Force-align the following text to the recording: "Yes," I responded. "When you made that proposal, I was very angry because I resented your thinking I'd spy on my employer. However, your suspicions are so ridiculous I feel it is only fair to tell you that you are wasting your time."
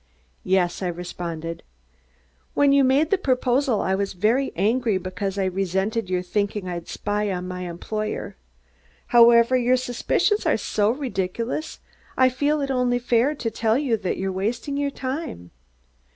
"Yes," 0.43 0.81
I 0.81 0.87
responded. 0.87 1.61
"When 2.55 2.71
you 2.71 2.83
made 2.83 3.11
that 3.11 3.21
proposal, 3.21 3.81
I 3.81 3.93
was 3.93 4.13
very 4.13 4.51
angry 4.55 4.97
because 4.97 5.37
I 5.37 5.45
resented 5.45 6.09
your 6.09 6.23
thinking 6.23 6.67
I'd 6.67 6.87
spy 6.87 7.31
on 7.31 7.47
my 7.47 7.69
employer. 7.69 8.35
However, 9.09 9.55
your 9.55 9.77
suspicions 9.77 10.43
are 10.47 10.57
so 10.57 10.89
ridiculous 10.89 11.81
I 12.17 12.29
feel 12.29 12.61
it 12.61 12.71
is 12.71 12.71
only 12.71 12.97
fair 12.97 13.35
to 13.35 13.51
tell 13.51 13.77
you 13.77 13.95
that 13.97 14.17
you 14.17 14.29
are 14.29 14.31
wasting 14.31 14.75
your 14.75 14.89
time." 14.89 15.51